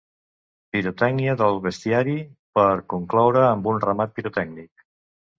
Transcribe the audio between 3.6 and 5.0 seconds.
un remat pirotècnic.